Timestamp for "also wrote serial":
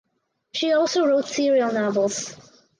0.71-1.71